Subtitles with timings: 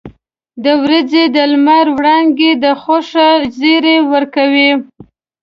[0.63, 4.71] •د ورځې د لمر وړانګې د خوښۍ زیری ورکوي.